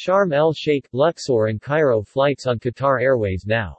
[0.00, 3.76] Sharm el-Sheikh, Luxor and Cairo flights on Qatar Airways now.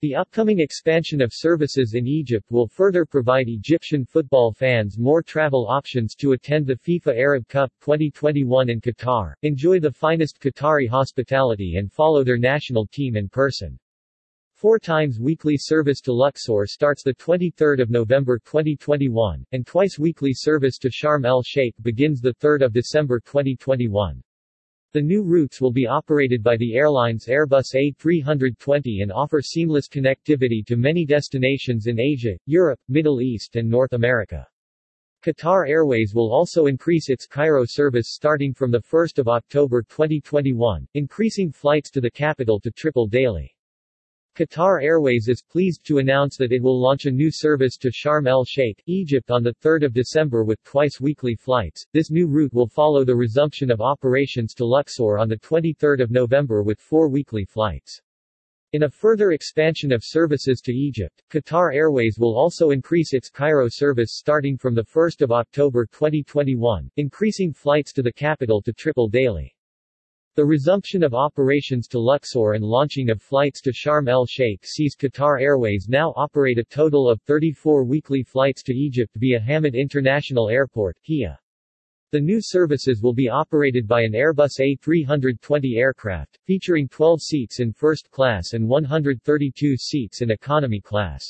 [0.00, 5.66] The upcoming expansion of services in Egypt will further provide Egyptian football fans more travel
[5.68, 11.74] options to attend the FIFA Arab Cup 2021 in Qatar, enjoy the finest Qatari hospitality
[11.76, 13.76] and follow their national team in person.
[14.54, 20.88] Four times weekly service to Luxor starts 23 November 2021, and twice weekly service to
[20.88, 24.22] Sharm el-Sheikh begins 3 December 2021.
[24.94, 30.62] The new routes will be operated by the airline's Airbus A320 and offer seamless connectivity
[30.66, 34.46] to many destinations in Asia, Europe, Middle East and North America.
[35.24, 38.82] Qatar Airways will also increase its Cairo service starting from 1
[39.28, 43.56] October 2021, increasing flights to the capital to triple daily.
[44.34, 48.26] Qatar Airways is pleased to announce that it will launch a new service to Sharm
[48.26, 51.84] el-Sheikh, Egypt on 3 December with twice weekly flights.
[51.92, 56.80] This new route will follow the resumption of operations to Luxor on 23 November with
[56.80, 58.00] four weekly flights.
[58.72, 63.68] In a further expansion of services to Egypt, Qatar Airways will also increase its Cairo
[63.68, 69.54] service starting from 1 October 2021, increasing flights to the capital to triple daily.
[70.34, 75.38] The resumption of operations to Luxor and launching of flights to Sharm el-Sheikh sees Qatar
[75.38, 80.96] Airways now operate a total of 34 weekly flights to Egypt via Hamad International Airport,
[81.02, 81.38] HIA.
[82.12, 87.74] The new services will be operated by an Airbus A320 aircraft, featuring 12 seats in
[87.74, 91.22] first class and 132 seats in economy class.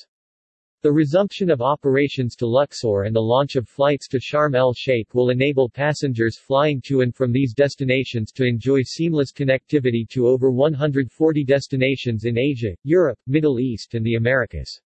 [0.82, 5.30] The resumption of operations to Luxor and the launch of flights to Sharm el-Sheikh will
[5.30, 11.44] enable passengers flying to and from these destinations to enjoy seamless connectivity to over 140
[11.44, 14.80] destinations in Asia, Europe, Middle East and the Americas.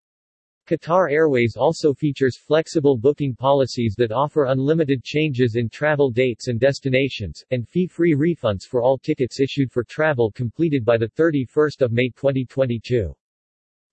[0.68, 6.60] Qatar Airways also features flexible booking policies that offer unlimited changes in travel dates and
[6.60, 13.14] destinations, and fee-free refunds for all tickets issued for travel completed by 31 May 2022.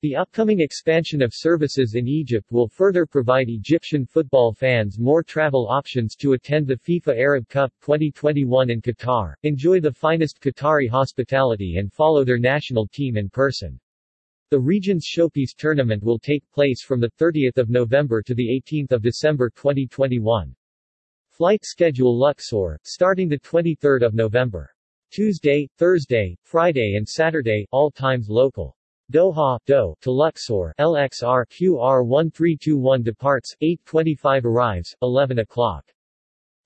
[0.04, 5.66] The upcoming expansion of services in Egypt will further provide Egyptian football fans more travel
[5.70, 11.78] options to attend the FIFA Arab Cup 2021 in Qatar, enjoy the finest Qatari hospitality
[11.78, 13.80] and follow their national team in person.
[14.50, 20.54] The region's Showpiece tournament will take place from 30 November to 18 December 2021.
[21.30, 24.70] Flight schedule Luxor, starting 23 November.
[25.12, 28.76] Tuesday, Thursday, Friday and Saturday, all times local.
[29.14, 35.86] Doha, DOH, to Luxor, LXR QR 1321 departs, 825 arrives, 11 o'clock.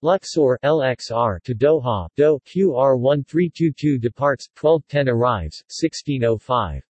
[0.01, 6.81] Luxor, LXR to Doha, DOH, QR 1322 departs, 1210 arrives, 1605.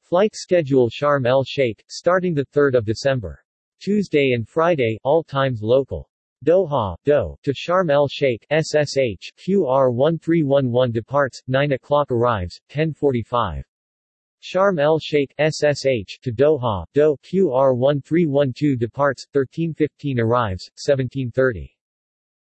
[0.00, 3.44] Flight schedule Sharm el-Sheikh, starting 3 December.
[3.82, 6.08] Tuesday and Friday, all times local.
[6.46, 13.66] Doha, DOH, to Sharm el-Sheikh, SSH, QR 1311 departs, 9 o'clock arrives, 1045.
[14.42, 21.77] Sharm el-Sheikh, SSH, to Doha, DOH, QR 1312 departs, 1315 arrives, 1730.